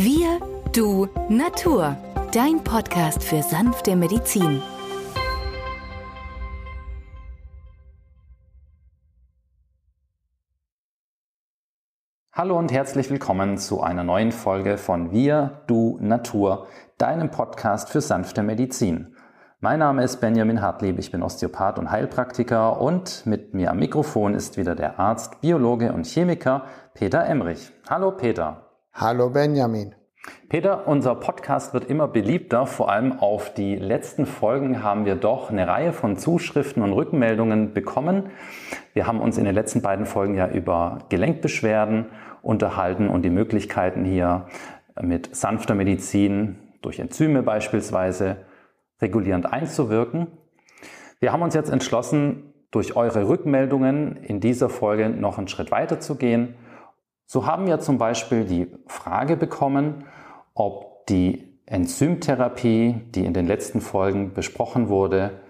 [0.00, 0.38] Wir,
[0.72, 1.96] du, Natur.
[2.32, 4.62] Dein Podcast für sanfte Medizin.
[12.32, 16.68] Hallo und herzlich willkommen zu einer neuen Folge von Wir, du, Natur,
[16.98, 19.16] deinem Podcast für sanfte Medizin.
[19.58, 24.34] Mein Name ist Benjamin Hartlieb, ich bin Osteopath und Heilpraktiker und mit mir am Mikrofon
[24.34, 27.72] ist wieder der Arzt, Biologe und Chemiker Peter Emrich.
[27.90, 28.68] Hallo Peter.
[29.00, 29.97] Hallo Benjamin.
[30.48, 32.66] Peter, unser Podcast wird immer beliebter.
[32.66, 37.74] Vor allem auf die letzten Folgen haben wir doch eine Reihe von Zuschriften und Rückmeldungen
[37.74, 38.30] bekommen.
[38.94, 42.06] Wir haben uns in den letzten beiden Folgen ja über Gelenkbeschwerden
[42.42, 44.46] unterhalten und die Möglichkeiten hier
[45.00, 48.36] mit sanfter Medizin durch Enzyme beispielsweise
[49.00, 50.28] regulierend einzuwirken.
[51.20, 56.00] Wir haben uns jetzt entschlossen, durch eure Rückmeldungen in dieser Folge noch einen Schritt weiter
[56.00, 56.54] zu gehen.
[57.24, 60.04] So haben wir zum Beispiel die Frage bekommen,
[60.58, 65.40] ob die Enzymtherapie, die in den letzten Folgen besprochen wurde,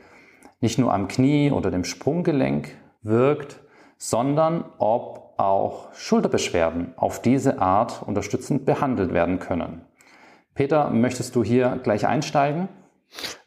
[0.60, 2.68] nicht nur am Knie oder dem Sprunggelenk
[3.02, 3.60] wirkt,
[3.96, 9.82] sondern ob auch Schulterbeschwerden auf diese Art unterstützend behandelt werden können.
[10.54, 12.68] Peter, möchtest du hier gleich einsteigen?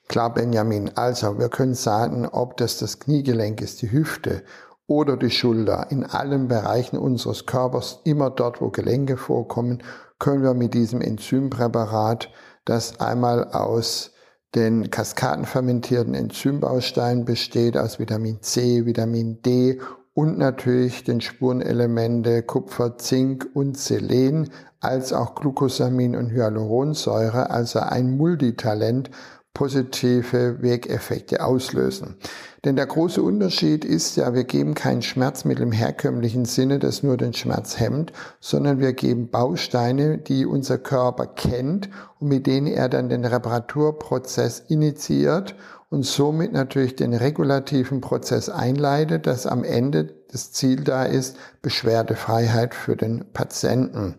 [0.07, 0.91] Klar, Benjamin.
[0.95, 4.43] Also, wir können sagen, ob das das Kniegelenk ist, die Hüfte
[4.87, 5.87] oder die Schulter.
[5.89, 9.83] In allen Bereichen unseres Körpers, immer dort, wo Gelenke vorkommen,
[10.21, 12.29] können wir mit diesem Enzympräparat,
[12.63, 14.11] das einmal aus
[14.53, 19.81] den kaskadenfermentierten Enzymbausteinen besteht, aus Vitamin C, Vitamin D
[20.13, 28.15] und natürlich den Spurenelemente Kupfer, Zink und Selen, als auch Glucosamin und Hyaluronsäure, also ein
[28.15, 29.09] Multitalent,
[29.55, 32.17] positive Wegeffekte auslösen.
[32.63, 37.17] Denn der große Unterschied ist ja, wir geben kein Schmerzmittel im herkömmlichen Sinne, das nur
[37.17, 41.89] den Schmerz hemmt, sondern wir geben Bausteine, die unser Körper kennt
[42.19, 45.55] und mit denen er dann den Reparaturprozess initiiert
[45.89, 52.75] und somit natürlich den regulativen Prozess einleitet, dass am Ende das Ziel da ist, Beschwerdefreiheit
[52.75, 54.15] für den Patienten.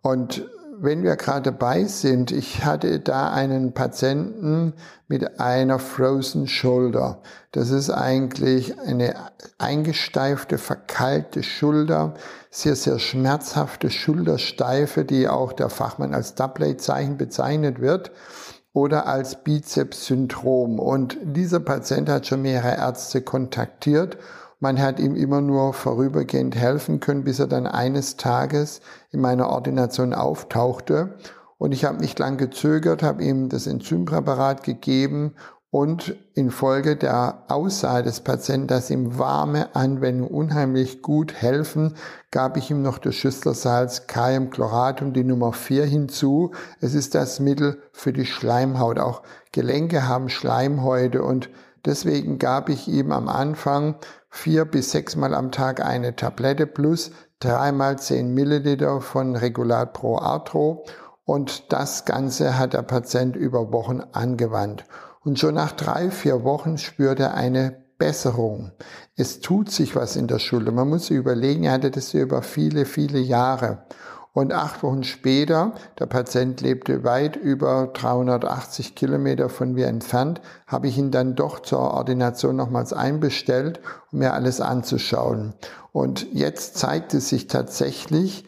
[0.00, 0.48] Und
[0.80, 4.74] wenn wir gerade dabei sind, ich hatte da einen Patienten
[5.08, 7.20] mit einer Frozen Shoulder.
[7.52, 9.14] Das ist eigentlich eine
[9.58, 12.14] eingesteifte, verkalte Schulter,
[12.50, 18.12] sehr, sehr schmerzhafte Schultersteife, die auch der Fachmann als Doublet-Zeichen bezeichnet wird
[18.72, 20.78] oder als Bizeps-Syndrom.
[20.78, 24.18] Und dieser Patient hat schon mehrere Ärzte kontaktiert
[24.60, 28.80] man hat ihm immer nur vorübergehend helfen können, bis er dann eines Tages
[29.10, 31.16] in meiner Ordination auftauchte.
[31.58, 35.34] Und ich habe nicht lang gezögert, habe ihm das Enzympräparat gegeben
[35.70, 41.94] und infolge der Aussage des Patienten, dass ihm warme Anwendungen unheimlich gut helfen,
[42.30, 46.52] gab ich ihm noch das Schüsslersalz Kaliumchloratum, die Nummer 4 hinzu.
[46.80, 48.98] Es ist das Mittel für die Schleimhaut.
[48.98, 51.50] Auch Gelenke haben Schleimhäute und
[51.84, 53.96] deswegen gab ich ihm am Anfang
[54.28, 60.84] vier bis sechsmal am Tag eine Tablette plus dreimal zehn Milliliter von Regulat Pro Arthro
[61.24, 64.84] und das Ganze hat der Patient über Wochen angewandt.
[65.24, 68.72] Und schon nach drei, vier Wochen spürt er eine Besserung.
[69.16, 70.72] Es tut sich was in der Schulter.
[70.72, 73.84] Man muss überlegen, er hatte das über viele, viele Jahre.
[74.32, 80.86] Und acht Wochen später, der Patient lebte weit über 380 Kilometer von mir entfernt, habe
[80.86, 83.80] ich ihn dann doch zur Ordination nochmals einbestellt,
[84.12, 85.54] um mir alles anzuschauen.
[85.92, 88.44] Und jetzt zeigt es sich tatsächlich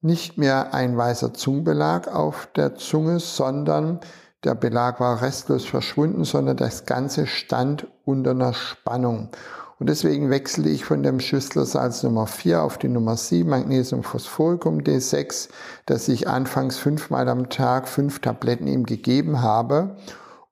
[0.00, 4.00] nicht mehr ein weißer Zungenbelag auf der Zunge, sondern
[4.44, 9.30] der Belag war restlos verschwunden, sondern das Ganze stand unter einer Spannung.
[9.78, 15.48] Und deswegen wechsle ich von dem Schüsslersalz Nummer 4 auf die Nummer 7, Magnesiumphosphoricum D6,
[15.86, 19.96] das ich anfangs fünfmal am Tag fünf Tabletten ihm gegeben habe.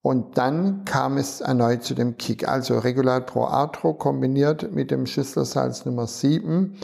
[0.00, 5.06] Und dann kam es erneut zu dem Kick, also Regulat Pro Arthro kombiniert mit dem
[5.06, 6.76] Schüsslersalz Nummer 7.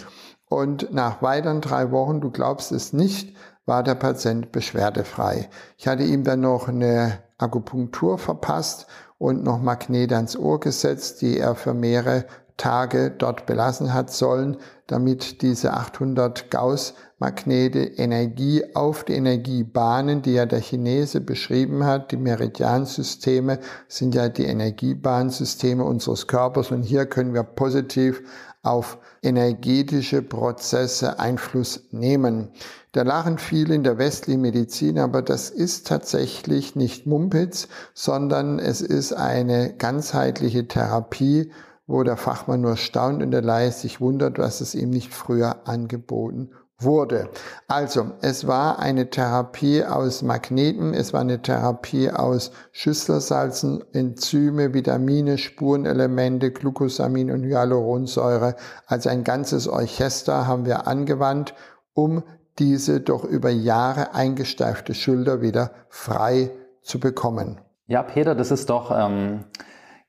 [0.48, 5.48] Und nach weiteren drei Wochen, du glaubst es nicht, war der Patient beschwerdefrei.
[5.78, 8.89] Ich hatte ihm dann noch eine Akupunktur verpasst
[9.22, 12.24] und noch Magnete ans Ohr gesetzt, die er für mehrere
[12.57, 14.57] Tage dort belassen hat sollen,
[14.89, 22.10] damit diese 800 Gauss Magnete Energie auf die Energiebahnen, die ja der Chinese beschrieben hat,
[22.10, 28.24] die Meridiansysteme sind ja die Energiebahnsysteme unseres Körpers und hier können wir positiv
[28.65, 32.48] auf energetische Prozesse Einfluss nehmen.
[32.91, 38.80] Da lachen viele in der westlichen Medizin, aber das ist tatsächlich nicht Mumpitz, sondern es
[38.80, 41.53] ist eine ganzheitliche Therapie,
[41.86, 45.68] wo der Fachmann nur staunt und der Laie sich wundert, was es ihm nicht früher
[45.68, 46.51] angeboten
[46.82, 47.28] wurde.
[47.68, 55.38] Also, es war eine Therapie aus Magneten, es war eine Therapie aus Schüsslersalzen, Enzyme, Vitamine,
[55.38, 58.56] Spurenelemente, Glucosamin und Hyaluronsäure.
[58.86, 61.54] Also ein ganzes Orchester haben wir angewandt,
[61.94, 62.22] um
[62.58, 66.50] diese doch über Jahre eingesteifte Schulter wieder frei
[66.82, 67.60] zu bekommen.
[67.86, 69.44] Ja, Peter, das ist doch ähm,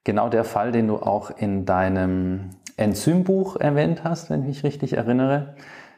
[0.04, 4.94] genau der Fall, den du auch in deinem Enzymbuch erwähnt hast, wenn ich mich richtig
[4.94, 5.56] erinnere.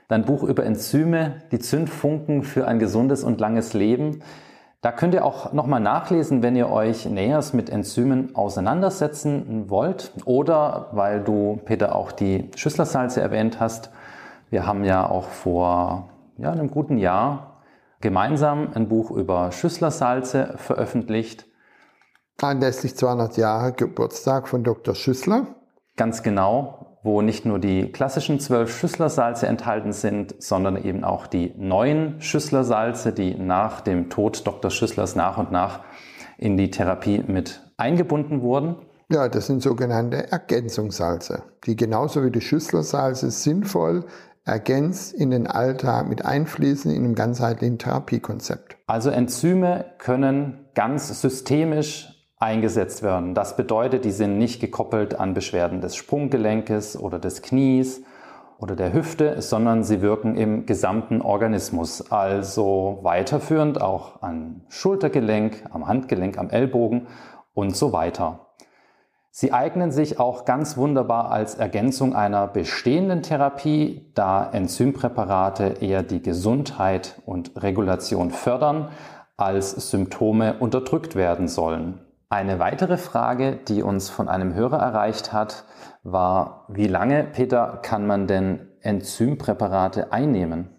[0.08, 4.22] Dein Buch über Enzyme, die Zündfunken für ein gesundes und langes Leben.
[4.82, 10.90] Da könnt ihr auch nochmal nachlesen, wenn ihr euch näher mit Enzymen auseinandersetzen wollt oder
[10.92, 13.90] weil du, Peter, auch die Schüsslersalze erwähnt hast.
[14.52, 17.62] Wir haben ja auch vor ja, einem guten Jahr
[18.00, 21.48] gemeinsam ein Buch über Schüsslersalze veröffentlicht.
[22.40, 24.94] Anlässlich 200 Jahre Geburtstag von Dr.
[24.94, 25.48] Schüssler.
[25.98, 31.54] Ganz genau, wo nicht nur die klassischen zwölf Schüsslersalze enthalten sind, sondern eben auch die
[31.56, 34.72] neuen Schüsslersalze, die nach dem Tod Dr.
[34.72, 35.82] Schüsslers nach und nach
[36.38, 38.76] in die Therapie mit eingebunden wurden.
[39.10, 44.06] Ja, das sind sogenannte Ergänzungssalze, die genauso wie die Schüsslersalze sinnvoll
[44.44, 48.78] ergänzt in den Alltag mit einfließen in einem ganzheitlichen Therapiekonzept.
[48.88, 53.34] Also Enzyme können ganz systemisch eingesetzt werden.
[53.34, 58.04] Das bedeutet, die sind nicht gekoppelt an Beschwerden des Sprunggelenkes oder des Knies
[58.58, 62.12] oder der Hüfte, sondern sie wirken im gesamten Organismus.
[62.12, 67.08] Also weiterführend auch am Schultergelenk, am Handgelenk, am Ellbogen
[67.54, 68.42] und so weiter.
[69.32, 76.22] Sie eignen sich auch ganz wunderbar als Ergänzung einer bestehenden Therapie, da Enzympräparate eher die
[76.22, 78.92] Gesundheit und Regulation fördern,
[79.36, 82.05] als Symptome unterdrückt werden sollen.
[82.30, 85.66] Eine weitere Frage, die uns von einem Hörer erreicht hat,
[86.04, 90.70] war, wie lange, Peter, kann man denn Enzympräparate einnehmen?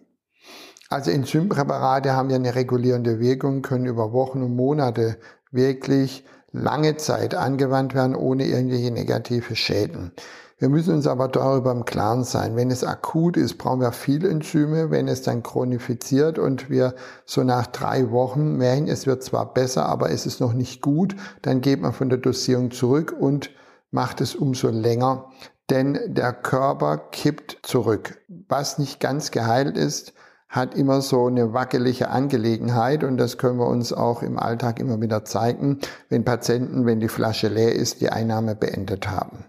[0.88, 5.18] Also Enzympräparate haben ja eine regulierende Wirkung, können über Wochen und Monate
[5.50, 10.12] wirklich lange Zeit angewandt werden, ohne irgendwelche negative Schäden.
[10.58, 12.56] Wir müssen uns aber darüber im Klaren sein.
[12.56, 14.90] Wenn es akut ist, brauchen wir viele Enzyme.
[14.90, 16.94] Wenn es dann chronifiziert und wir
[17.26, 21.14] so nach drei Wochen merken, es wird zwar besser, aber es ist noch nicht gut,
[21.42, 23.50] dann geht man von der Dosierung zurück und
[23.90, 25.26] macht es umso länger,
[25.68, 28.18] denn der Körper kippt zurück.
[28.48, 30.14] Was nicht ganz geheilt ist,
[30.48, 34.98] hat immer so eine wackelige Angelegenheit und das können wir uns auch im Alltag immer
[35.02, 39.44] wieder zeigen, wenn Patienten, wenn die Flasche leer ist, die Einnahme beendet haben.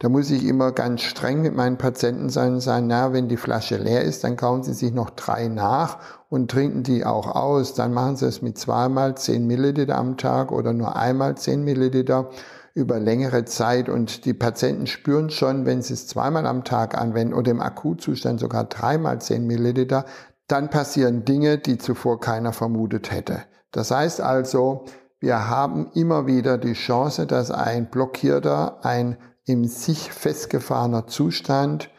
[0.00, 3.36] Da muss ich immer ganz streng mit meinen Patienten sein und sagen, na, wenn die
[3.36, 5.98] Flasche leer ist, dann kaufen Sie sich noch drei nach
[6.28, 7.74] und trinken die auch aus.
[7.74, 12.30] Dann machen Sie es mit zweimal zehn Milliliter am Tag oder nur einmal zehn Milliliter
[12.74, 17.34] über längere Zeit und die Patienten spüren schon, wenn sie es zweimal am Tag anwenden
[17.34, 20.04] oder im Akutzustand sogar dreimal zehn Milliliter,
[20.46, 23.42] dann passieren Dinge, die zuvor keiner vermutet hätte.
[23.72, 24.84] Das heißt also,
[25.18, 29.16] wir haben immer wieder die Chance, dass ein blockierter, ein
[29.48, 31.90] im sich festgefahrener Zustand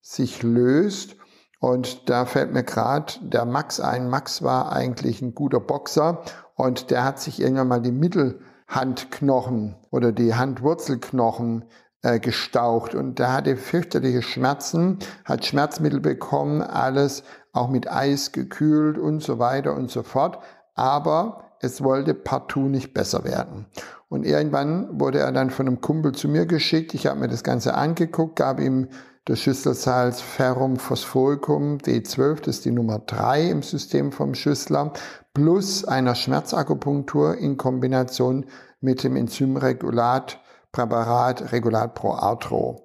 [0.00, 1.16] sich löst.
[1.60, 4.08] Und da fällt mir gerade der Max ein.
[4.08, 6.22] Max war eigentlich ein guter Boxer
[6.56, 11.64] und der hat sich irgendwann mal die Mittelhandknochen oder die Handwurzelknochen
[12.02, 17.22] äh, gestaucht und der hatte fürchterliche Schmerzen, hat Schmerzmittel bekommen, alles
[17.52, 20.38] auch mit Eis gekühlt und so weiter und so fort.
[20.74, 23.66] Aber es wollte partout nicht besser werden.
[24.08, 26.94] Und irgendwann wurde er dann von einem Kumpel zu mir geschickt.
[26.94, 28.88] Ich habe mir das Ganze angeguckt, gab ihm
[29.24, 34.92] das Schüsselsalz Ferrum Phosphoricum D12, das ist die Nummer 3 im System vom Schüssler,
[35.32, 38.44] plus einer Schmerzakupunktur in Kombination
[38.82, 40.40] mit dem Enzymregulat
[40.72, 42.82] Präparat Regulat Pro Arthro.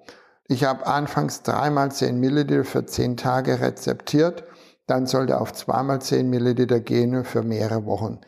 [0.48, 4.44] Ich habe anfangs dreimal 10 Milliliter für 10 Tage rezeptiert,
[4.86, 8.18] dann sollte auf zweimal 10 Milliliter gehen für mehrere Wochen.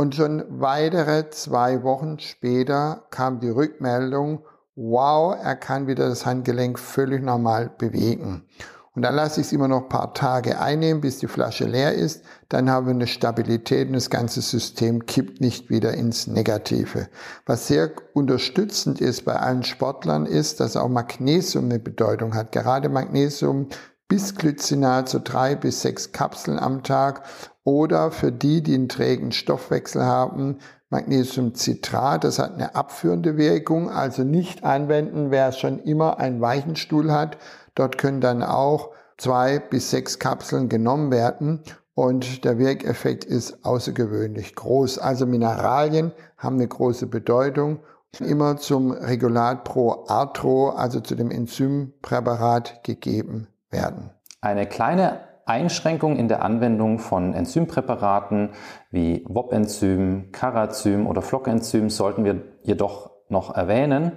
[0.00, 6.78] Und schon weitere zwei Wochen später kam die Rückmeldung, wow, er kann wieder das Handgelenk
[6.78, 8.46] völlig normal bewegen.
[8.94, 11.92] Und dann lasse ich es immer noch ein paar Tage einnehmen, bis die Flasche leer
[11.92, 12.24] ist.
[12.48, 17.08] Dann haben wir eine Stabilität und das ganze System kippt nicht wieder ins Negative.
[17.44, 22.52] Was sehr unterstützend ist bei allen Sportlern ist, dass auch Magnesium eine Bedeutung hat.
[22.52, 23.68] Gerade Magnesium
[24.08, 27.22] bis Glycinat, so drei bis sechs Kapseln am Tag.
[27.70, 30.58] Oder für die, die einen trägen Stoffwechsel haben,
[30.88, 37.12] Magnesiumcitrat, das hat eine abführende Wirkung, also nicht anwenden, wer schon immer einen weichen Stuhl
[37.12, 37.38] hat,
[37.74, 41.60] Dort können dann auch zwei bis sechs Kapseln genommen werden
[41.94, 44.98] und der Wirkeffekt ist außergewöhnlich groß.
[44.98, 47.80] Also Mineralien haben eine große Bedeutung.
[48.18, 54.10] Immer zum Regulat pro Arthro, also zu dem Enzympräparat gegeben werden.
[54.40, 58.50] Eine kleine Einschränkung in der Anwendung von Enzympräparaten
[58.92, 64.12] wie WOP-Enzym, Carazym oder Flockenzym sollten wir jedoch noch erwähnen.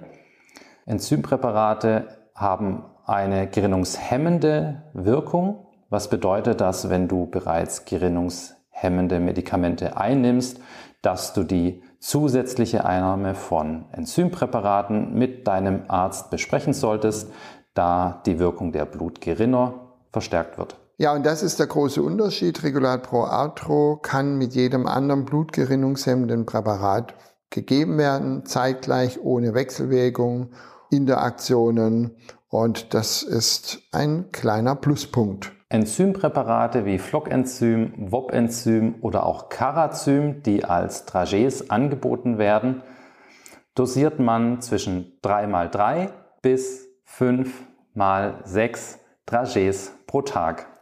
[0.86, 10.62] Enzympräparate haben eine gerinnungshemmende Wirkung, was bedeutet, dass wenn du bereits gerinnungshemmende Medikamente einnimmst,
[11.02, 17.32] dass du die zusätzliche Einnahme von Enzympräparaten mit deinem Arzt besprechen solltest,
[17.74, 19.74] da die Wirkung der Blutgerinner
[20.12, 20.78] verstärkt wird.
[21.04, 22.64] Ja, und das ist der große Unterschied.
[22.64, 27.14] Regulat Pro Arthro kann mit jedem anderen blutgerinnungshemmenden Präparat
[27.50, 30.52] gegeben werden, zeitgleich ohne Wechselwirkung,
[30.92, 32.16] Interaktionen
[32.48, 35.52] und das ist ein kleiner Pluspunkt.
[35.68, 42.82] Enzympräparate wie Flockenzym, WOP-Enzym oder auch Carazym, die als Dragees angeboten werden,
[43.76, 50.73] dosiert man zwischen 3x3 bis 5x6 Dragees pro Tag.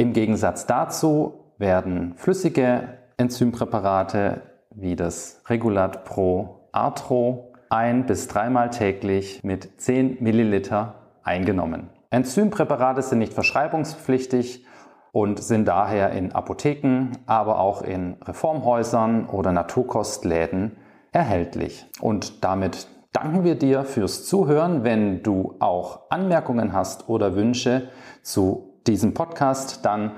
[0.00, 2.88] Im Gegensatz dazu werden flüssige
[3.18, 4.40] Enzympräparate
[4.70, 11.90] wie das Regulat Pro Arthro ein- bis dreimal täglich mit 10 Milliliter eingenommen.
[12.08, 14.64] Enzympräparate sind nicht verschreibungspflichtig
[15.12, 20.78] und sind daher in Apotheken, aber auch in Reformhäusern oder Naturkostläden
[21.12, 21.84] erhältlich.
[22.00, 24.82] Und damit danken wir dir fürs Zuhören.
[24.82, 27.90] Wenn du auch Anmerkungen hast oder Wünsche
[28.22, 30.10] zu diesem Podcast, dann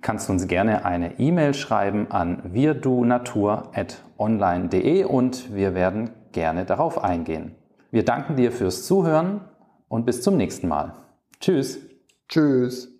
[0.00, 7.56] kannst du uns gerne eine E-Mail schreiben an wirdunatur.online.de und wir werden gerne darauf eingehen.
[7.90, 9.40] Wir danken dir fürs Zuhören
[9.88, 10.94] und bis zum nächsten Mal.
[11.40, 11.80] Tschüss.
[12.28, 12.92] Tschüss.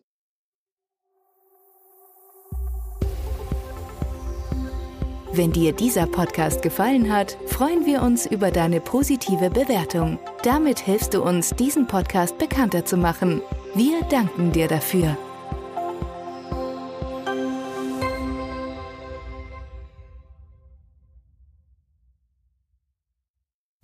[5.35, 10.19] Wenn dir dieser Podcast gefallen hat, freuen wir uns über deine positive Bewertung.
[10.43, 13.41] Damit hilfst du uns, diesen Podcast bekannter zu machen.
[13.75, 15.17] Wir danken dir dafür.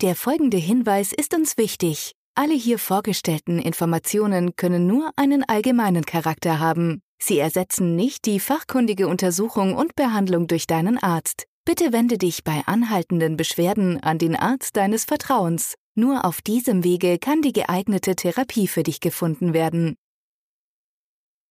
[0.01, 2.13] Der folgende Hinweis ist uns wichtig.
[2.35, 7.01] Alle hier vorgestellten Informationen können nur einen allgemeinen Charakter haben.
[7.19, 11.45] Sie ersetzen nicht die fachkundige Untersuchung und Behandlung durch deinen Arzt.
[11.65, 15.75] Bitte wende dich bei anhaltenden Beschwerden an den Arzt deines Vertrauens.
[15.95, 19.95] Nur auf diesem Wege kann die geeignete Therapie für dich gefunden werden.